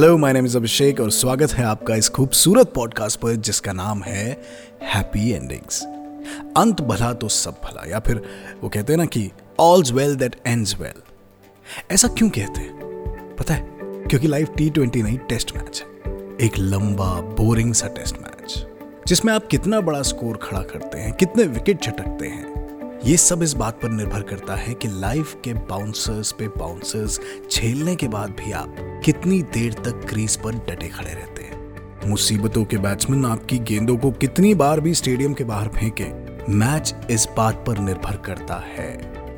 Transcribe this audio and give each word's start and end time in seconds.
Hello 0.00 0.18
my 0.18 0.32
name 0.32 0.46
is 0.46 0.56
Abhishek 0.56 1.00
और 1.00 1.10
स्वागत 1.10 1.52
है 1.52 1.64
आपका 1.64 1.94
इस 1.94 2.08
खूबसूरत 2.08 2.72
पॉडकास्ट 2.74 3.20
पर 3.20 3.34
जिसका 3.36 3.72
नाम 3.72 4.02
है 4.02 4.42
हैप्पी 4.82 5.30
एंडिंग्स 5.30 5.82
अंत 6.56 6.80
भला 6.80 7.12
तो 7.12 7.28
सब 7.28 7.50
भला, 7.64 7.90
या 7.90 8.00
फिर 8.00 8.22
वो 8.62 8.68
कहते 8.68 8.92
हैं 8.92 8.98
ना 8.98 9.04
कि 9.04 9.30
all's 9.58 9.92
well 9.92 10.16
that 10.16 10.36
ends 10.46 10.80
well 10.80 11.02
ऐसा 11.90 12.08
क्यों 12.08 12.30
कहते 12.30 12.60
हैं? 12.60 13.36
पता 13.36 13.54
है, 13.54 13.68
क्योंकि 13.82 14.28
लाइफ 14.28 14.50
टी 14.56 14.70
ट्वेंटी 14.70 15.02
नहीं 15.02 15.18
टेस्ट 15.18 15.56
मैच 15.56 15.82
है। 15.82 16.12
एक 16.46 16.58
लंबा 16.58 17.20
बोरिंग 17.20 17.74
सा 17.74 17.86
टेस्ट 17.86 18.16
मैच 18.16 18.66
जिसमें 19.06 19.32
आप 19.32 19.46
कितना 19.46 19.80
बड़ा 19.80 20.02
स्कोर 20.02 20.36
खड़ा 20.36 20.62
करते 20.62 20.98
हैं, 20.98 21.12
कितने 21.12 21.42
विकेट 21.42 21.82
छटकते 21.82 22.26
हैं 22.26 22.59
ये 23.04 23.16
सब 23.16 23.42
इस 23.42 23.52
बात 23.54 23.78
पर 23.82 23.88
निर्भर 23.88 24.22
करता 24.22 24.54
है 24.54 24.74
कि 24.74 24.88
लाइफ 24.88 25.34
के 25.44 25.52
बाउंसर्स 25.54 26.32
पे 26.32 26.48
बाउंसर्स 26.48 27.18
झेलने 27.52 27.94
के 27.96 28.08
बाद 28.08 28.30
भी 28.30 28.52
आप 28.52 28.76
कितनी 29.04 29.40
देर 29.42 29.72
तक 29.74 30.04
क्रीज 30.08 30.36
पर 30.36 30.54
डटे 30.54 30.88
खड़े 30.88 31.10
रहते 31.10 31.42
हैं। 31.42 32.08
मुसीबतों 32.08 32.64
के 32.64 32.78
बैट्समैन 32.78 33.24
आपकी 33.24 33.58
गेंदों 33.58 33.96
को 33.96 34.10
कितनी 34.10 34.54
बार 34.54 34.80
भी 34.80 34.94
स्टेडियम 34.94 35.34
के 35.34 35.44
बाहर 35.44 35.68
फेंके 35.68 36.10
मैच 36.52 36.94
इस 37.10 37.28
बात 37.36 37.64
पर 37.66 37.78
निर्भर 37.78 38.16
करता 38.16 38.62
है 38.76 38.92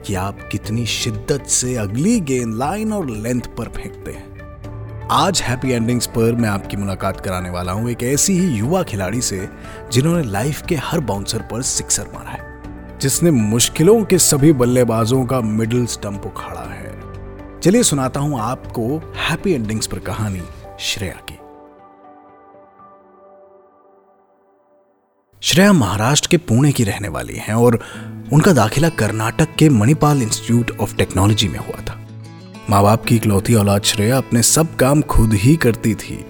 कि 0.07 0.15
आप 0.15 0.49
कितनी 0.53 0.87
शिद्दत 0.87 1.47
से 1.47 1.75
अगली 1.77 2.21
गेंद 2.21 2.55
लाइन 2.55 2.93
और 2.93 3.11
लेंथ 3.11 3.55
पर 3.59 3.69
फेंकते 3.69 4.13
हैं। 4.13 5.09
आज 5.11 5.43
हैप्पी 5.43 5.71
एंडिंग्स 5.71 6.07
पर 6.07 6.35
मैं 6.35 6.49
आपकी 6.49 6.77
मुलाकात 6.77 7.21
कराने 7.21 7.51
वाला 7.51 7.73
हूँ 7.73 7.91
एक 7.91 8.03
ऐसी 8.03 8.39
ही 8.39 8.55
युवा 8.59 8.83
खिलाड़ी 8.83 9.21
से 9.21 9.49
जिन्होंने 9.93 10.23
लाइफ 10.23 10.67
के 10.67 10.75
हर 10.75 11.01
बाउंसर 11.01 11.43
पर 11.43 11.63
सिक्सर 11.63 12.11
मारा 12.15 12.31
है। 12.31 12.52
जिसने 13.03 13.31
मुश्किलों 13.31 14.03
के 14.05 14.19
सभी 14.19 14.53
बल्लेबाजों 14.53 15.25
का 15.27 15.41
मिडिल 15.41 15.87
स्टंप 15.87 16.27
उखाड़ा 16.27 16.61
है। 16.61 17.61
चलिए 17.61 17.83
सुनाता 17.83 18.21
हूँ 18.21 18.41
आपको 18.41 18.83
हैप्पी 19.19 19.53
एंडिंग्स 19.53 19.87
पर 19.87 19.99
कहानी 19.99 20.43
श्रेया 20.81 21.15
की। 21.21 21.39
श्रेया 25.43 25.73
महाराष्ट्र 25.73 26.29
के 26.29 26.37
पुणे 26.37 26.71
की 26.73 26.85
रहने 26.85 27.09
वाली 27.09 27.37
हैं 27.37 27.55
और 27.55 27.79
उनका 28.33 28.53
दाखिला 28.53 28.89
कर्नाटक 28.89 29.55
के 29.59 29.69
मणिपाल 29.69 30.23
इंस्टीट्यूट 30.23 30.71
ऑफ़ 30.81 30.97
टेक्नोलॉजी 30.97 31.49
में 31.49 31.59
हुआ 31.59 31.83
था। 31.85 31.99
माँ 32.71 32.83
बाप 32.83 33.05
की 33.05 33.17
इकलौती 33.17 33.55
औलाद 33.55 33.83
श्रेया 33.83 34.19
अपने 34.19 34.43
सब 34.43 34.77
काम 34.77 35.03
खुद 35.03 35.35
ही 35.35 35.57
करती 35.57 35.95
थी, 35.95 36.25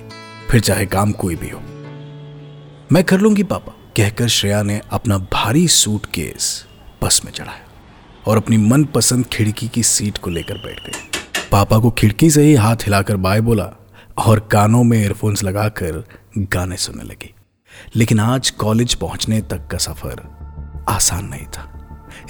फिर 0.51 0.61
चाहे 0.61 0.87
काम 0.87 1.13
कोई 1.13 1.37
भी 1.37 1.51
हो। 1.51 1.61
मैं 2.93 3.05
कर 3.05 3.21
लूँगी 3.21 3.43
पापा। 3.43 3.73
कहकर 3.97 4.29
श्रेया 4.29 4.63
ने 4.63 4.81
अपना 4.91 5.19
भारी 5.19 5.69
सूट 5.69 6.07
केस 6.07 6.67
बस 7.03 7.21
में 7.25 7.33
चढ़ाया 7.33 7.65
और 8.27 8.37
अपनी 8.37 8.57
मनपसंद 8.57 9.27
खिड़की 9.27 9.69
की 9.69 9.83
सीट 9.83 10.19
को 10.19 10.31
लेकर 10.31 10.55
बैठ 10.55 10.81
गई। 10.81 11.01
पापा 11.53 11.79
को 11.79 11.91
खिड़की 11.91 12.31
से 12.31 12.43
ही 12.43 12.55
हाथ 12.55 12.77
हिलाकर 12.77 13.17
बाय 13.17 13.41
बोला 13.41 13.71
और 14.19 14.41
कानों 14.41 14.85
में 14.85 14.99
एयरफोन्स 14.99 15.43
लगाकर 15.43 16.05
गाने 16.39 16.77
सुनने 16.77 17.05
लगी। 17.05 17.35
लेकिन 17.97 18.21
आज 18.21 18.51
कॉलेज 18.51 18.95
पहुँचने 18.95 19.41
तक 19.41 19.67
का 19.67 19.79
सफ़र 19.79 20.23
आसान 20.89 21.25
नहीं 21.25 21.47
था। 21.47 21.69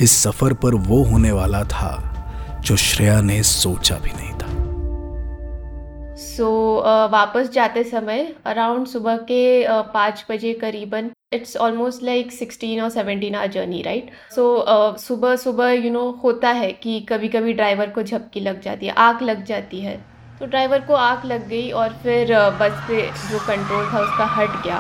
इस 0.00 0.22
सफ़र 0.22 0.54
पर 0.54 0.74
वो 0.74 1.04
होने 1.04 1.32
वाला 1.32 1.64
था 1.64 1.92
जो 2.64 2.76
श्रेया 2.76 3.20
ने 3.20 3.42
सोचा 3.42 3.94
भी 3.94 4.10
नहीं 4.10 4.32
था। 4.32 4.46
सो 6.16 6.76
so, 6.76 7.06
uh, 7.06 7.12
वापस 7.12 7.50
जाते 7.50 7.84
समय 7.84 8.34
अराउंड 8.46 8.86
सुबह 8.86 9.16
के 9.16 9.64
uh, 9.64 9.84
पाँच 9.94 10.26
बजे 10.30 10.52
करीबन 10.52 11.10
इट्स 11.34 11.56
ऑलमोस्ट 11.56 12.02
लाइक 12.02 12.32
सिक्सटीन 12.32 12.80
और 12.80 12.88
seventeen 12.90 13.34
hour 13.34 13.46
journey 13.50 13.82
right 13.82 14.10
so 14.34 14.44
सुबह 14.98 15.36
सुबह 15.36 15.70
यू 15.70 15.90
नो 15.90 16.08
होता 16.24 16.48
है 16.50 16.72
कि 16.72 17.00
कभी 17.08 17.28
कभी 17.28 17.52
ड्राइवर 17.52 17.90
को 17.90 18.02
झपकी 18.02 18.40
लग 18.40 18.60
जाती 18.60 18.86
है 18.86 18.92
आग 18.98 19.22
लग 19.22 19.44
जाती 19.44 19.80
है। 19.80 19.96
तो 20.40 20.46
ड्राइवर 20.46 20.80
को 20.80 20.94
आग 20.94 21.24
लग 21.26 21.48
गई 21.48 21.70
और 21.70 21.92
फिर 22.02 22.26
uh, 22.28 22.60
बस 22.60 22.84
पे 22.88 23.02
जो 23.30 23.38
कंट्रोल 23.46 23.84
था 23.92 24.00
उसका 24.00 24.24
हट 24.34 24.62
गया। 24.64 24.78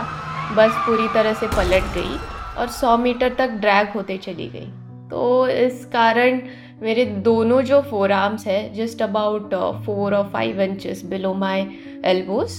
बस 0.56 0.82
पूरी 0.86 1.08
तरह 1.14 1.34
से 1.34 1.46
पलट 1.46 1.94
गई 1.94 2.16
और 2.58 2.68
सौ 2.70 2.96
मीटर 2.98 3.34
तक 3.34 3.50
ड्रैग 3.60 3.88
होते 3.88 4.16
चली 4.18 4.48
गई। 4.48 4.66
तो 5.10 5.48
इस 5.48 5.84
कारण 5.92 6.40
मेरे 6.82 7.04
दोनों 7.24 7.60
जो 7.62 7.80
फोर 7.82 8.12
आर्म्स 8.12 8.46
है 8.46 8.74
जस्ट 8.74 9.02
अबाउट 9.02 9.54
फोर 9.86 10.14
और 10.14 10.28
five 10.32 10.60
inches 10.62 11.04
below 11.04 11.32
my 11.34 11.66
elbows 12.04 12.58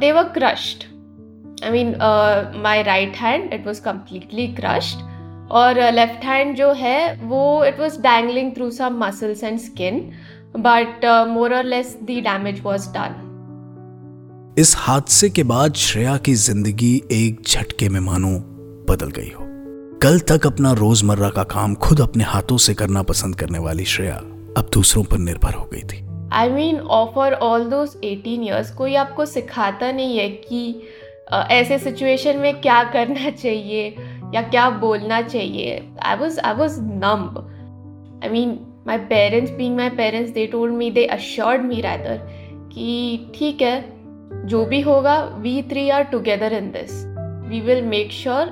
they 0.00 0.12
were 0.12 0.28
crushed 0.28 0.84
I 1.64 1.70
mean 1.70 1.94
my 2.62 2.82
right 2.82 3.16
hand 3.16 3.52
it 3.52 3.66
was 3.66 3.82
completely 3.82 4.46
crushed 4.46 4.98
और 5.50 5.80
लेफ़्ट 5.92 6.18
uh, 6.18 6.24
हैंड 6.24 6.56
जो 6.56 6.72
है 6.72 7.20
वो 7.22 7.64
it 7.64 7.80
was 7.80 8.00
dangling 8.00 8.54
through 8.56 8.70
some 8.70 8.98
muscles 9.04 9.44
and 9.44 9.58
skin 9.58 10.00
but 10.56 11.04
more 11.28 11.54
or 11.54 11.64
less 11.64 11.96
the 12.02 12.20
damage 12.24 12.60
was 12.64 12.88
done 12.88 13.22
इस 14.58 14.74
हादसे 14.78 15.28
के 15.30 15.42
बाद 15.42 15.74
श्रेया 15.74 16.16
की 16.16 16.34
ज़िंदगी 16.34 16.94
एक 17.12 17.42
झटके 17.48 17.88
में 17.88 18.00
मानो 18.00 18.28
बदल 18.88 19.10
गई 19.10 19.30
हो। 19.30 19.44
कल 20.02 20.18
तक 20.20 20.46
अपना 20.46 20.72
रोज़मर्रा 20.72 21.28
का 21.28 21.42
काम 21.42 21.74
खुद 21.74 22.00
अपने 22.00 22.24
हाथों 22.24 22.56
से 22.56 22.74
करना 22.74 23.02
पसंद 23.02 23.36
करने 23.36 23.58
वाली 23.58 23.84
श्रेया 23.84 24.14
अब 24.56 24.70
दूसरों 24.74 25.04
पर 25.04 25.18
निर्भर 25.18 25.54
हो 25.54 25.68
गई 25.72 25.82
थी। 25.82 26.04
I 26.32 26.48
mean 26.48 26.78
after 26.80 27.32
all 27.32 27.64
those 27.64 27.96
eighteen 28.04 28.44
years 28.44 28.70
कोई 28.70 28.94
आपको 28.94 29.26
सिखाता 29.26 29.92
नहीं 29.92 30.18
है 30.18 30.28
कि 30.28 30.82
ऐसे 31.32 31.78
सिचुएशन 31.78 32.36
में 32.38 32.60
क्या 32.60 32.82
करना 32.84 33.30
चाहिए 33.42 33.88
या 34.34 34.42
क्या 34.42 34.68
बोलना 34.70 35.20
चाहिए? 35.22 35.82
I 36.02 36.16
was 36.16 36.38
I 36.40 36.54
was 36.54 36.80
numb 36.80 38.20
I 38.24 38.30
mean 38.30 38.58
my 38.86 38.98
parents 38.98 39.52
being 39.52 39.76
my 39.76 39.88
parents 39.88 40.30
they 40.30 40.46
told 40.46 40.74
me 40.74 40.90
they 40.90 41.04
assured 41.04 41.62
me 41.62 41.80
rather 41.80 42.20
कि 42.72 43.32
ठीक 43.34 43.62
है, 43.62 43.84
जो 44.46 44.64
भी 44.64 44.80
होगा 44.80 45.20
we 45.38 45.62
three 45.62 45.88
are 45.90 46.02
together 46.02 46.52
in 46.52 46.70
this 46.70 46.90
we 47.48 47.60
will 47.60 47.82
make 47.82 48.12
sure 48.12 48.44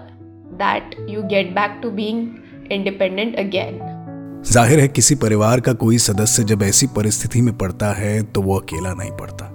that 0.62 0.96
you 1.10 1.22
get 1.22 1.54
back 1.54 1.78
to 1.82 1.90
being 1.90 2.26
independent 2.72 3.36
again 3.36 3.78
ज़ाहिर 4.46 4.80
है, 4.80 4.88
किसी 4.88 5.14
परिवार 5.14 5.60
का 5.60 5.72
कोई 5.72 5.98
सदस्य 5.98 6.44
जब 6.44 6.62
ऐसी 6.62 6.86
परिस्थिति 6.86 7.40
में 7.40 7.56
पड़ता 7.58 7.92
है 7.92 8.22
तो 8.22 8.42
वो 8.42 8.58
अकेला 8.58 8.92
नहीं 8.94 9.10
पड़ता। 9.10 9.50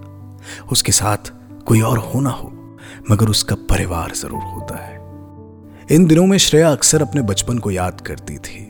उसके 0.71 0.91
साथ 0.91 1.31
कोई 1.65 1.81
और 1.81 1.97
हो 1.97 2.21
ना 2.21 2.29
हो 2.29 2.51
मगर 3.11 3.29
उसका 3.29 3.55
परिवार 3.55 4.11
ज़रूर 4.11 4.41
होता 4.41 4.77
है। 4.77 4.97
इन 5.91 6.05
दिनों 6.07 6.25
में 6.25 6.37
श्रेया 6.37 6.71
अक्सर 6.71 7.01
अपने 7.01 7.21
बचपन 7.21 7.57
को 7.57 7.71
याद 7.71 8.01
करती 8.01 8.37
थी। 8.37 8.65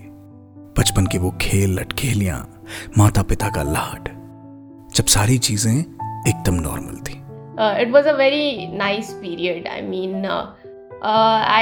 बचपन 0.78 1.06
के 1.06 1.18
वो 1.18 1.32
खेल 1.42 1.80
लटखेलियाँ 1.80 2.64
माता 2.98 3.22
पिता 3.22 3.50
का 3.50 3.64
लाड 3.64 4.10
जब 4.96 5.06
सारी 5.06 5.38
चीज़ें 5.38 5.80
एकदम 6.28 6.54
नॉर्मल 6.54 6.96
थी। 6.96 7.14
It 7.82 7.92
was 7.92 8.08
a 8.08 8.14
very 8.14 8.78
nice 8.78 9.12
period 9.12 9.68
I 9.68 9.82
mean 9.82 10.26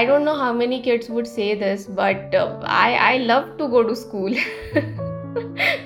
don't 0.07 0.25
know 0.25 0.35
how 0.35 0.53
many 0.59 0.77
kids 0.81 1.09
would 1.09 1.27
say 1.27 1.47
this, 1.61 1.81
but 1.99 2.35
uh, 2.35 2.45
I 2.75 2.89
I 3.07 3.17
love 3.31 3.49
to 3.59 3.67
go 3.73 3.83
to 3.89 3.95
school. 3.95 4.35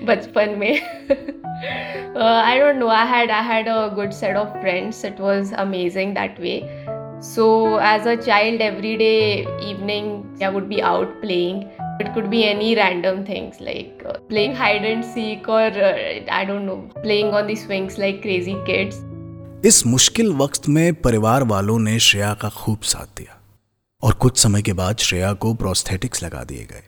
बचपन 0.03 0.55
में। 0.57 0.81
I 1.63 2.59
don't 2.59 2.75
know 2.75 2.87
I 2.89 3.07
had 3.07 3.31
I 3.31 3.47
had 3.47 3.69
a 3.69 3.87
good 3.95 4.11
set 4.21 4.35
of 4.37 4.59
friends 4.61 5.05
it 5.05 5.19
was 5.21 5.53
amazing 5.59 6.13
that 6.15 6.39
way 6.39 6.59
so 7.23 7.77
as 7.77 8.07
a 8.07 8.17
child 8.17 8.61
every 8.61 8.97
day 8.97 9.45
evening 9.63 10.05
i 10.41 10.49
would 10.49 10.67
be 10.67 10.81
out 10.81 11.09
playing 11.21 11.59
it 11.99 12.07
could 12.15 12.29
be 12.31 12.39
any 12.45 12.75
random 12.75 13.23
things 13.23 13.59
like 13.61 14.03
uh, 14.07 14.17
playing 14.27 14.55
hide 14.55 14.83
and 14.83 15.05
seek 15.05 15.47
or 15.47 15.67
uh, 15.81 15.91
i 16.31 16.43
don't 16.43 16.65
know 16.65 16.79
playing 17.03 17.31
on 17.31 17.45
the 17.45 17.55
swings 17.55 17.99
like 17.99 18.21
crazy 18.23 18.55
kids 18.65 19.01
इस 19.65 19.85
मुश्किल 19.85 20.31
वक्त 20.33 20.67
में 20.69 20.93
परिवार 21.01 21.43
वालों 21.43 21.77
ने 21.79 21.97
श्रेया 21.99 22.33
का 22.41 22.49
खूब 22.49 22.81
साथ 22.83 23.17
दिया 23.17 23.37
और 24.01 24.13
कुछ 24.13 24.37
समय 24.37 24.61
के 24.61 24.73
बाद 24.73 24.97
श्रेया 24.99 25.31
को 25.43 25.53
प्रोस्थेटिक्स 25.53 26.23
लगा 26.23 26.43
दिए 26.43 26.63
गए 26.71 26.83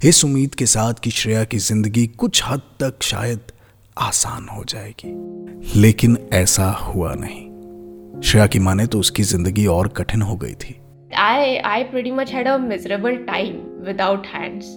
इस 0.00 0.24
उम्मीद 0.24 0.54
के 0.54 0.66
साथ 0.66 1.00
कि 1.04 1.10
श्रेया 1.10 1.44
की 1.44 1.58
ज़िंदगी 1.58 2.06
कुछ 2.18 2.42
हद 2.46 2.62
तक 2.80 3.02
शायद 3.02 3.52
आसान 3.98 4.48
हो 4.48 4.64
जाएगी 4.68 5.80
लेकिन 5.80 6.16
ऐसा 6.32 6.70
हुआ 6.86 7.14
नहीं 7.18 8.20
श्रेया 8.20 8.46
की 8.52 8.58
माने 8.58 8.86
तो 8.92 8.98
उसकी 9.00 9.22
ज़िंदगी 9.22 9.66
और 9.74 9.88
कठिन 9.96 10.22
हो 10.22 10.36
गई 10.36 10.54
थी 10.64 10.76
I 11.18 11.56
I 11.72 11.84
pretty 11.92 12.12
much 12.20 12.32
had 12.36 12.52
a 12.52 12.58
miserable 12.68 13.18
time 13.26 13.58
without 13.88 14.26
hands. 14.36 14.70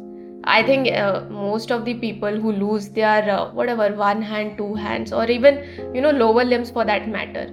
I 0.53 0.61
think 0.67 0.87
uh, 1.01 1.21
most 1.33 1.71
of 1.71 1.85
the 1.85 1.93
people 1.99 2.39
who 2.45 2.51
lose 2.51 2.89
their 2.97 3.29
uh, 3.35 3.43
whatever 3.59 3.87
one 4.01 4.25
hand, 4.31 4.57
two 4.57 4.73
hands, 4.87 5.13
or 5.19 5.23
even 5.37 5.61
you 5.95 6.03
know 6.05 6.11
lower 6.17 6.43
limbs 6.49 6.73
for 6.77 6.85
that 6.91 7.07
matter, 7.15 7.45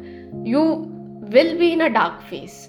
you 0.56 0.66
will 1.36 1.56
be 1.64 1.72
in 1.74 1.88
a 1.88 1.90
dark 2.00 2.20
phase. 2.32 2.60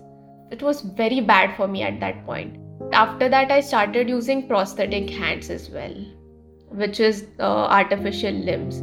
it 0.51 0.61
was 0.61 0.81
very 0.81 1.21
bad 1.21 1.55
for 1.55 1.67
me 1.67 1.81
at 1.81 1.99
that 1.99 2.25
point. 2.25 2.57
After 2.91 3.29
that, 3.29 3.51
I 3.51 3.61
started 3.61 4.09
using 4.09 4.47
prosthetic 4.47 5.09
hands 5.09 5.49
as 5.49 5.69
well, 5.69 5.93
which 6.71 6.99
is 6.99 7.25
uh, 7.39 7.67
artificial 7.67 8.33
limbs, 8.33 8.79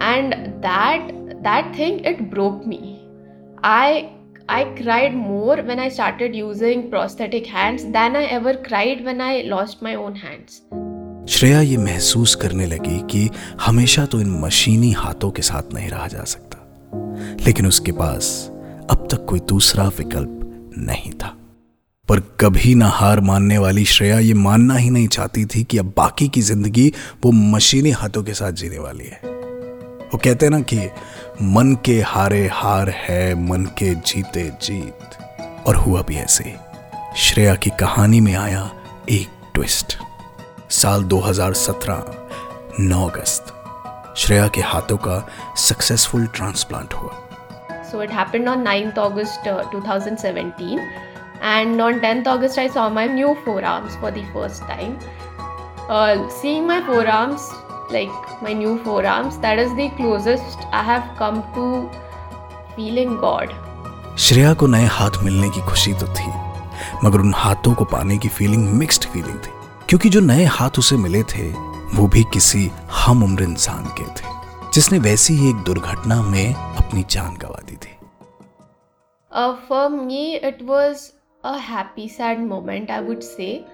and 0.00 0.62
that 0.62 1.08
that 1.42 1.74
thing 1.76 2.04
it 2.04 2.30
broke 2.30 2.66
me. 2.66 3.06
I 3.62 4.10
I 4.48 4.64
cried 4.82 5.14
more 5.14 5.56
when 5.56 5.78
I 5.78 5.88
started 5.88 6.34
using 6.36 6.90
prosthetic 6.90 7.46
hands 7.46 7.84
than 7.84 8.16
I 8.16 8.24
ever 8.24 8.56
cried 8.56 9.04
when 9.04 9.20
I 9.20 9.42
lost 9.42 9.82
my 9.82 9.94
own 9.94 10.16
hands. 10.16 10.62
Shreya 11.28 11.60
ये 11.60 11.76
महसूस 11.76 12.34
करने 12.42 12.66
लगी 12.66 12.98
कि 13.10 13.28
हमेशा 13.60 14.04
तो 14.06 14.20
इन 14.20 14.30
मशीनी 14.40 14.90
हाथों 14.92 15.30
के 15.30 15.42
साथ 15.42 15.72
नहीं 15.74 15.88
रहा 15.90 16.08
जा 16.08 16.24
सकता 16.32 16.58
लेकिन 17.46 17.66
उसके 17.66 17.92
पास 17.92 18.28
अब 18.90 19.08
तक 19.10 19.24
कोई 19.28 19.40
दूसरा 19.52 19.86
विकल्प 19.98 20.40
नहीं 20.78 21.12
था 21.22 21.36
पर 22.08 22.20
कभी 22.20 22.74
ना 22.74 22.88
हार 22.88 23.20
मानने 23.20 23.58
वाली 23.58 23.84
श्रेया 23.84 24.18
ये 24.18 24.34
मानना 24.34 24.74
ही 24.74 24.90
नहीं 24.90 25.08
चाहती 25.08 25.46
थी 25.46 25.64
कि 25.64 25.78
अब 25.78 25.94
बाकी 25.96 26.28
की 26.28 26.40
ज़िंदगी 26.40 26.92
वो 27.24 27.32
मशीनी 27.32 27.90
हाथों 27.90 28.22
के 28.22 28.34
साथ 28.34 28.52
जीने 28.52 28.78
वाली 28.78 29.04
है। 29.04 29.20
वो 30.04 30.18
कहते 30.18 30.48
ना 30.48 30.60
कि 30.60 30.90
मन 31.42 31.78
के 31.84 32.00
हारे 32.00 32.50
हार 32.52 32.90
है 32.90 33.34
मन 33.34 33.64
के 33.64 33.94
जीते 33.94 34.52
जीत। 34.62 35.08
और 35.66 35.76
हुआ 35.76 36.02
भी 36.02 36.16
ऐसे। 36.16 36.56
श्रेया 37.16 37.54
की 37.54 37.70
कहानी 37.70 38.20
में 38.20 38.34
आया 38.34 38.70
एक 39.10 39.28
ट्विस्ट। 39.54 39.98
साल 40.70 41.04
2017 41.04 42.28
9 42.80 43.08
अगस्त। 43.08 43.54
श्रेया 44.16 44.48
के 44.48 44.60
हाथों 44.60 44.96
का 44.96 45.28
सक्सेसफुल 45.56 46.26
ट्रांसप्लांट 46.26 46.94
हुआ। 46.94 47.10
सो 47.72 48.04
it 48.04 48.10
happened 48.10 48.48
on 48.48 48.58
9th 48.64 48.98
August 48.98 49.50
uh, 49.52 49.62
2017 49.74 51.13
and 51.44 51.80
on 51.80 52.00
10th 52.00 52.26
August 52.26 52.58
I 52.58 52.68
saw 52.68 52.88
my 52.88 53.06
new 53.06 53.34
forearms 53.44 53.96
for 53.96 54.10
the 54.10 54.24
first 54.32 54.62
time. 54.62 54.98
Uh, 55.88 56.28
seeing 56.28 56.66
my 56.66 56.80
forearms, 56.86 57.50
like 57.90 58.42
my 58.42 58.54
new 58.54 58.78
forearms, 58.78 59.36
that 59.38 59.58
is 59.58 59.74
the 59.74 59.90
closest 59.90 60.66
I 60.72 60.82
have 60.82 61.04
come 61.18 61.42
to 61.56 61.66
feeling 62.76 63.18
God. 63.26 63.52
Shreya 64.18 64.52
को 64.54 64.66
नए 64.66 64.86
हाथ 64.96 65.22
मिलने 65.24 65.48
की 65.50 65.60
खुशी 65.68 65.92
तो 66.00 66.06
थी 66.16 66.28
मगर 67.04 67.20
उन 67.20 67.32
हाथों 67.36 67.74
को 67.74 67.84
पाने 67.92 68.18
की 68.18 68.28
फीलिंग 68.28 68.68
मिक्स्ड 68.78 69.04
फीलिंग 69.12 69.38
थी 69.44 69.52
क्योंकि 69.88 70.08
जो 70.16 70.20
नए 70.20 70.44
हाथ 70.58 70.78
उसे 70.78 70.96
मिले 70.96 71.22
थे 71.32 71.48
वो 71.94 72.06
भी 72.14 72.22
किसी 72.32 72.70
हम 73.04 73.22
उम्र 73.24 73.42
इंसान 73.42 73.84
के 73.98 74.06
थे 74.20 74.32
जिसने 74.74 74.98
वैसी 75.08 75.34
ही 75.36 75.48
एक 75.50 75.64
दुर्घटना 75.66 76.20
में 76.22 76.54
अपनी 76.54 77.04
जान 77.10 77.36
गंवा 77.42 77.60
दी 77.68 77.76
थी 77.76 77.92
Uh, 79.32 79.56
for 79.68 79.90
me, 79.90 80.36
it 80.36 80.60
was 80.62 81.13
a 81.44 81.58
happy, 81.58 82.08
sad 82.08 82.40
moment, 82.40 82.90
I 82.90 83.00
would 83.00 83.22
say. 83.22 83.64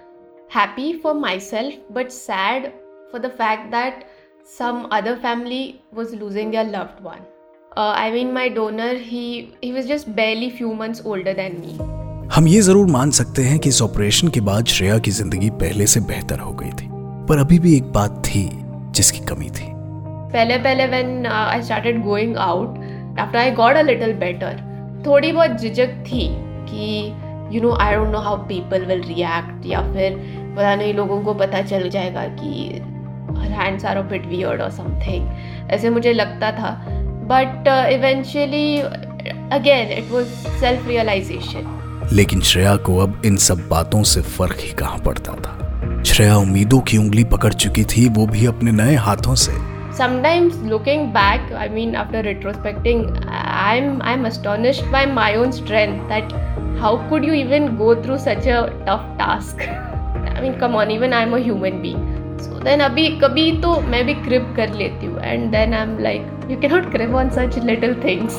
Happy 0.48 0.92
for 1.00 1.14
myself, 1.14 1.74
but 1.90 2.12
sad 2.12 2.72
for 3.10 3.20
the 3.20 3.30
fact 3.30 3.70
that 3.70 4.08
some 4.44 4.88
other 4.90 5.16
family 5.16 5.80
was 5.92 6.14
losing 6.14 6.50
their 6.50 6.64
loved 6.64 7.00
one. 7.02 7.20
Uh, 7.76 7.92
I 7.96 8.10
mean, 8.10 8.32
my 8.32 8.48
donor, 8.48 8.94
he 8.94 9.52
he 9.60 9.72
was 9.72 9.86
just 9.86 10.12
barely 10.16 10.50
few 10.50 10.74
months 10.82 11.04
older 11.04 11.34
than 11.40 11.60
me. 11.60 11.78
हम 12.34 12.46
ये 12.48 12.60
ज़रूर 12.60 12.86
मान 12.90 13.10
सकते 13.10 13.42
हैं 13.42 13.58
कि 13.58 13.68
इस 13.68 13.80
operation 13.82 14.28
के 14.34 14.40
बाद 14.48 14.66
श्रेया 14.74 14.98
की 15.06 15.10
ज़िंदगी 15.10 15.50
पहले 15.62 15.86
से 15.92 16.00
बेहतर 16.10 16.38
हो 16.40 16.52
गई 16.60 16.70
थी 16.80 16.88
पर 17.28 17.38
अभी 17.38 17.58
भी 17.58 17.76
एक 17.76 17.92
बात 17.92 18.22
थी 18.26 18.48
जिसकी 18.98 19.24
कमी 19.30 19.50
थी 19.58 19.66
पहले 20.34 20.58
पहले 20.66 20.86
when 20.92 21.26
uh, 21.26 21.46
I 21.54 21.60
started 21.70 22.04
going 22.04 22.36
out, 22.50 22.78
after 23.24 23.38
I 23.38 23.50
got 23.62 23.80
a 23.80 23.82
little 23.90 24.14
better, 24.26 24.52
थोड़ी 25.06 25.32
बहुत 25.32 25.56
झिझक 25.60 25.98
थी 26.06 26.28
कि 26.70 26.86
you 27.52 27.60
know 27.62 27.72
I 27.80 27.94
don't 27.94 28.08
know 28.08 28.18
how 28.18 28.36
people 28.48 28.84
will 28.84 29.02
react 29.02 29.66
या 29.66 29.80
फिर 29.92 30.16
पता 30.56 30.74
नहीं, 30.74 30.94
लोगों 30.94 31.22
को 31.22 31.34
पता 31.34 31.62
चल 31.62 31.88
जाएगा 31.90 32.24
कि 32.40 32.80
hands 33.52 33.84
are 33.84 33.96
a 33.96 34.02
bit 34.02 34.26
weird 34.26 34.60
और 34.60 34.70
समथिंग 34.70 35.70
ऐसे 35.70 35.90
मुझे 35.90 36.12
लगता 36.12 36.52
था। 36.52 36.70
But 37.30 37.68
eventually 37.92 38.80
again 39.52 39.92
it 39.98 40.10
was 40.12 40.26
self 40.60 40.86
realisation 40.88 41.76
लेकिन 42.12 42.40
श्रेया 42.40 42.76
को 42.76 42.98
अब 42.98 43.22
इन 43.24 43.36
सब 43.36 43.68
बातों 43.68 44.02
से 44.02 44.20
फ़र्क 44.22 44.56
ही 44.60 44.72
कहाँ 44.72 44.98
पड़ता 44.98 45.32
था? 45.32 46.02
श्रेया 46.02 46.36
उम्मीदों 46.36 46.80
की 46.80 46.98
उंगली 46.98 47.24
पकड़ 47.24 47.52
चुकी 47.52 47.84
थी, 47.84 48.08
वो 48.08 48.26
भी 48.26 48.46
अपने 48.46 48.72
नए 48.72 48.94
हाथों 48.96 49.34
से। 49.34 49.52
Sometimes 49.92 50.56
looking 50.58 51.12
back 51.12 51.50
i 51.52 51.68
mean 51.68 51.94
after 51.94 52.22
retrospecting 52.22 53.02
i'm 53.28 54.00
i'm 54.02 54.24
astonished 54.24 54.88
by 54.90 55.04
my 55.04 55.34
own 55.34 55.52
strength 55.52 56.08
that 56.08 56.32
how 56.78 56.96
could 57.08 57.24
you 57.24 57.32
even 57.32 57.76
go 57.76 58.00
through 58.02 58.18
such 58.18 58.46
a 58.46 58.58
tough 58.86 59.04
task 59.18 59.66
i 59.66 60.40
mean 60.40 60.58
come 60.58 60.74
on 60.74 60.90
even 60.90 61.12
i'm 61.12 61.34
a 61.34 61.40
human 61.40 61.82
being 61.82 62.04
so 62.38 62.58
then 62.60 62.80
abhi 62.88 63.06
kabhi 63.24 63.46
to 63.64 63.72
main 63.94 64.06
bhi 64.10 64.16
crib 64.26 64.46
kar 64.58 64.68
leti 64.82 65.06
hu 65.06 65.16
and 65.32 65.58
then 65.58 65.74
i'm 65.80 65.98
like 66.08 66.50
you 66.52 66.58
cannot 66.64 66.90
crib 66.94 67.16
on 67.22 67.32
such 67.38 67.58
little 67.72 67.96
things 68.06 68.38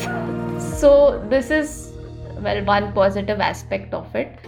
so 0.79 0.93
this 1.33 1.51
is 1.59 1.75
well 2.47 2.63
one 2.71 2.91
positive 2.93 3.45
aspect 3.51 3.93
of 4.01 4.15
it 4.23 4.47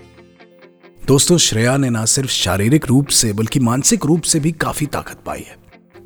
दोस्तों 1.07 1.37
श्रेया 1.45 1.75
ने 1.77 1.89
ना 1.89 2.03
सिर्फ़ 2.05 2.31
शारीरिक 2.31 2.85
रूप 2.87 3.07
से 3.21 3.31
बल्कि 3.39 3.59
मानसिक 3.59 4.05
रूप 4.05 4.21
से 4.33 4.39
भी 4.39 4.51
काफ़ी 4.63 4.85
ताकत 4.93 5.17
पाई 5.25 5.41
है 5.47 5.62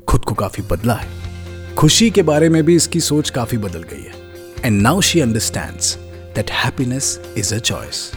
खुद 0.08 0.24
को 0.24 0.34
काफ़ी 0.34 0.62
बदला 0.70 0.94
है 0.94 1.74
खुशी 1.76 2.10
के 2.10 2.22
बारे 2.28 2.48
में 2.48 2.62
भी 2.64 2.74
इसकी 2.76 3.00
सोच 3.00 3.30
काफ़ी 3.30 3.58
बदल 3.64 3.82
गई 3.90 4.02
है 4.02 4.66
and 4.66 4.80
now 4.82 5.00
she 5.08 5.20
understands 5.20 5.94
that 6.34 6.50
happiness 6.64 7.20
is 7.38 7.54
a 7.54 7.58
choice 7.70 8.10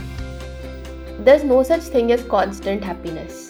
there's 1.25 1.43
no 1.47 1.57
such 1.69 1.87
thing 1.95 2.07
as 2.13 2.21
constant 2.29 2.85
happiness 2.89 3.41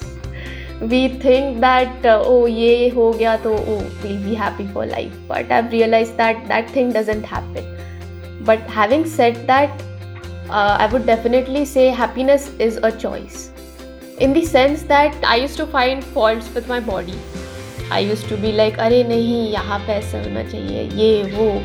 we 0.94 0.98
think 1.22 1.62
that 1.66 2.08
uh, 2.14 2.32
oh 2.32 2.40
ye 2.54 2.72
ho 2.96 3.06
gaya 3.20 3.36
to 3.44 3.54
oh 3.74 3.78
we'll 4.02 4.18
be 4.24 4.34
happy 4.40 4.66
for 4.74 4.86
life 4.90 5.14
but 5.30 5.54
i've 5.58 5.70
realized 5.76 6.18
that 6.18 6.42
that 6.50 6.74
thing 6.78 6.92
doesn't 6.98 7.30
happen 7.34 7.70
but 8.50 8.74
having 8.80 9.06
said 9.14 9.40
that 9.52 9.86
uh, 10.50 10.74
i 10.86 10.90
would 10.96 11.06
definitely 11.12 11.64
say 11.76 11.86
happiness 12.02 12.50
is 12.68 12.82
a 12.90 12.92
choice 13.06 13.40
in 14.28 14.36
the 14.40 14.44
sense 14.50 14.84
that 14.92 15.30
i 15.36 15.38
used 15.44 15.64
to 15.64 15.70
find 15.78 16.10
faults 16.18 16.52
with 16.58 16.68
my 16.74 16.82
body 16.90 17.20
I 17.92 18.08
used 18.08 18.28
to 18.30 18.38
be 18.38 18.52
like 18.52 18.80
अरे 18.80 19.04
नहीं, 19.04 19.48
यहाँ 19.52 19.80
पे 19.80 19.94
ऐसा 19.94 20.18
होना 20.18 20.44
चाहिए, 20.44 20.84
ये, 20.96 21.24
वो. 21.34 21.62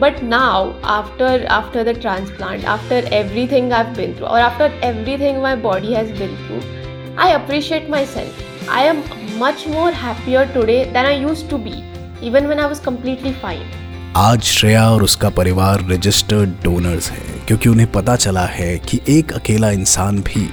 But 0.00 0.22
now 0.24 0.70
after 0.90 1.44
after 1.50 1.84
the 1.84 1.96
transplant 2.00 2.64
after 2.64 3.08
everything 3.48 3.72
I 3.72 3.84
been 3.96 4.14
through 4.16 4.26
और 4.26 4.40
after 4.40 4.80
everything 5.18 5.42
my 5.42 5.56
body 5.64 5.92
has 5.94 6.12
been 6.18 6.36
through 6.36 6.60
I 7.22 7.32
appreciate 7.32 7.90
myself 8.06 8.68
I 8.70 8.86
am 8.86 9.02
much 9.38 9.64
more 9.68 9.92
happier 9.94 10.44
today 10.54 10.84
than 10.84 11.06
I 11.06 11.20
used 11.20 11.44
to 11.50 11.58
be 11.58 11.74
even 12.26 12.46
when 12.46 12.60
I 12.60 12.68
was 12.68 12.82
completely 12.82 13.32
fine 13.32 13.62
आज 14.16 14.42
श्रेया 14.42 14.88
और 14.90 15.02
उसका 15.02 15.28
परिवार 15.30 15.84
registered 15.90 16.50
donors 16.64 17.10
हैं, 17.10 17.44
क्योंकि 17.46 17.68
उन्हें 17.68 17.90
पता 17.92 18.16
चला 18.16 18.44
है 18.46 18.76
कि 18.78 19.00
एक 19.08 19.32
अकेला 19.32 19.70
इंसान 19.70 20.18
भी 20.22 20.48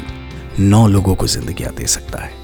नौ 0.60 0.86
लोगों 0.88 1.16
को 1.16 1.28
ज़िंदगी 1.28 1.64
दे 1.78 1.88
सकता 1.88 2.24
है। 2.24 2.39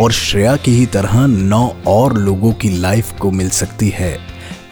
और 0.00 0.12
श्रेया 0.12 0.56
की 0.64 0.70
ही 0.70 0.84
तरह 0.94 1.26
नौ 1.26 1.64
और 1.88 2.16
लोगों 2.18 2.52
की 2.62 2.68
लाइफ 2.80 3.12
को 3.20 3.30
मिल 3.30 3.48
सकती 3.50 3.88
है 3.94 4.12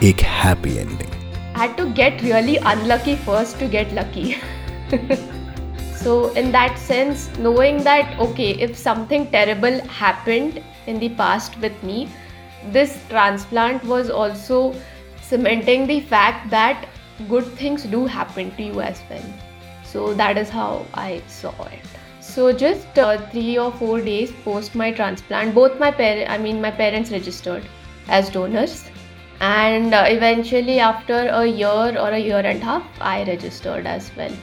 एक 0.09 0.21
happy 0.43 0.77
ending 0.77 1.15
had 1.57 1.73
to 1.77 1.85
get 1.99 2.23
really 2.25 2.55
unlucky 2.71 3.15
first 3.27 3.55
to 3.61 3.69
get 3.75 3.93
lucky. 3.99 4.25
so, 6.03 6.17
in 6.43 6.51
that 6.57 6.77
sense, 6.83 7.25
knowing 7.47 7.79
that, 7.87 8.13
okay, 8.27 8.49
if 8.67 8.77
something 8.83 9.25
terrible 9.37 9.81
happened 10.01 10.61
in 10.87 11.01
the 11.05 11.09
past 11.23 11.59
with 11.65 11.83
me, 11.91 11.99
this 12.77 12.99
transplant 13.09 13.91
was 13.95 14.13
also 14.23 14.61
cementing 15.31 15.87
the 15.93 16.01
fact 16.15 16.51
that 16.57 16.89
good 17.31 17.53
things 17.63 17.91
do 17.97 18.05
happen 18.19 18.55
to 18.59 18.69
you 18.71 18.83
as 18.93 19.05
well. 19.09 19.31
So, 19.95 20.09
that 20.25 20.45
is 20.45 20.59
how 20.61 20.73
I 21.07 21.23
saw 21.41 21.57
it. 21.79 21.96
So 22.37 22.53
just 22.53 22.99
uh, 22.99 23.17
three 23.31 23.57
or 23.57 23.73
four 23.73 24.03
days 24.03 24.33
post 24.45 24.75
my 24.75 24.93
transplant, 24.93 25.55
both 25.55 25.79
my 25.81 25.91
parents, 25.91 26.31
I 26.31 26.37
mean 26.37 26.61
my 26.61 26.71
parents 26.71 27.11
registered 27.11 27.63
as 28.09 28.29
donors, 28.29 28.85
and 29.41 29.95
uh, 29.95 30.05
eventually 30.07 30.79
after 30.79 31.21
a 31.29 31.47
year 31.47 31.99
or 31.99 32.11
a 32.11 32.19
year 32.19 32.41
and 32.41 32.61
a 32.61 32.65
half, 32.65 32.85
I 33.01 33.25
registered 33.25 33.87
as 33.87 34.11
well. 34.19 34.37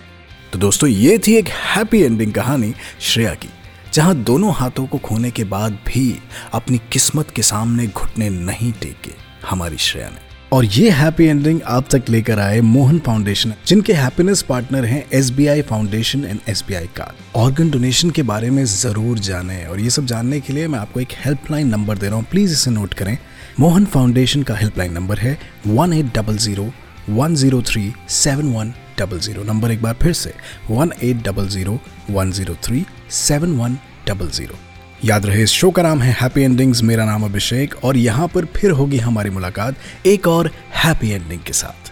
तो 0.52 0.60
दोस्तों 0.60 0.90
ये 0.90 1.18
थी 1.28 1.36
एक 1.38 1.50
happy 1.50 2.02
ending 2.04 2.34
कहानी 2.34 2.74
श्रेया 3.12 3.34
की 3.44 3.50
जहाँ 3.94 4.16
दोनों 4.24 4.54
हाथों 4.56 4.86
को 4.88 4.98
खोने 5.08 5.32
के 5.32 5.44
बाद 5.56 5.78
भी 5.88 6.06
अपनी 6.54 6.78
किस्मत 6.92 7.32
के 7.36 7.42
सामने 7.54 7.88
घुटने 7.88 8.30
नहीं 8.30 8.72
टेके 8.82 9.12
हमारी 9.50 9.78
श्रेया 9.88 10.10
ने 10.10 10.33
और 10.54 10.66
ये 10.66 10.90
हैप्पी 10.90 11.26
एंडिंग 11.26 11.60
आप 11.68 11.86
तक 11.92 12.10
लेकर 12.10 12.40
आए 12.40 12.60
मोहन 12.62 12.98
फाउंडेशन 13.06 13.54
जिनके 13.68 13.94
हैप्पीनेस 13.94 14.42
पार्टनर 14.50 14.86
हैं 14.86 15.04
SBI 15.20 15.62
Foundation 15.70 16.26
and 16.26 16.40
S 16.50 16.64
B 16.68 16.74
Card 16.98 17.38
organ 17.38 17.70
donation 17.72 18.10
के 18.18 18.24
बारे 18.24 18.50
में 18.50 18.64
ज़रूर 18.66 19.20
जाने 19.28 19.64
और 19.66 19.80
ये 19.80 19.90
सब 19.90 20.06
जानने 20.06 20.40
के 20.40 20.54
लिए 20.54 20.68
मैं 20.68 20.80
आपको 20.80 21.00
एक 21.00 21.14
हेल्पलाइन 21.24 21.68
नंबर 21.68 21.98
दे 21.98 22.08
रहा 22.08 22.16
हूँ। 22.16 22.26
प्लीज़ 22.32 22.52
इसे 22.54 22.72
नोट 22.72 22.94
करें। 22.94 23.18
मोहन 23.60 23.86
फाउंडेशन 23.86 24.44
का 24.44 24.56
हेल्पलाइन 24.56 24.94
नंबर 24.94 25.20
है 25.20 25.38
one 25.68 25.94
eight 25.94 26.14
double 26.18 26.38
zero 26.46 26.70
one 27.10 27.36
zero 27.36 27.62
three 27.72 27.92
seven 28.18 28.54
one 28.56 28.74
double 29.00 29.20
zero 29.20 29.44
number 29.44 29.72
एक 29.72 29.82
बार 29.84 29.96
फिर 30.04 30.14
से 30.14 30.34
one 30.70 30.92
eight 31.04 31.24
double 31.30 31.48
zero 31.56 31.80
one 32.10 32.32
zero 32.32 32.56
three 32.64 32.86
seven 33.24 33.58
one 33.60 33.78
double 34.08 34.30
zero 34.32 34.73
याद 35.06 35.26
रहे, 35.26 35.44
इस 35.44 35.52
शो 35.52 35.70
का 35.72 35.82
नाम 35.84 36.02
है 36.02 36.12
हैप्पी 36.22 36.42
एंडिंग्स 36.42 36.82
मेरा 36.84 37.06
नाम 37.06 37.24
अभिषेक, 37.26 37.76
और 37.84 37.98
यहाँ 37.98 38.28
पर 38.28 38.46
फिर 38.46 38.72
होगी 38.72 38.98
हमारी 38.98 39.30
मुलाकात 39.30 39.76
एक 40.06 40.28
और 40.28 40.52
हैप्पी 40.76 41.12
एंडिंग 41.12 41.42
के 41.42 41.54
साथ। 41.54 41.83